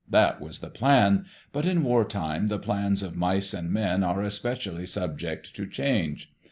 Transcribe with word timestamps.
That 0.09 0.41
was 0.41 0.61
the 0.61 0.71
plan; 0.71 1.25
but 1.53 1.63
in 1.67 1.83
wartime 1.83 2.47
the 2.47 2.57
plans 2.57 3.03
of 3.03 3.15
mice 3.15 3.53
and 3.53 3.69
men 3.69 4.01
are 4.03 4.23
especially 4.23 4.87
subject 4.87 5.55
to 5.55 5.67
change. 5.67 6.31